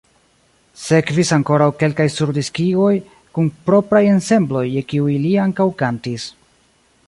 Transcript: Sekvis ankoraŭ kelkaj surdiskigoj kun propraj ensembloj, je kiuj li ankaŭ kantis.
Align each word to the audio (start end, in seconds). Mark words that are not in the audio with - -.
Sekvis 0.83 1.31
ankoraŭ 1.37 1.67
kelkaj 1.83 2.07
surdiskigoj 2.13 2.93
kun 3.37 3.53
propraj 3.69 4.03
ensembloj, 4.15 4.67
je 4.77 4.85
kiuj 4.95 5.15
li 5.27 5.39
ankaŭ 5.47 5.71
kantis. 5.85 6.31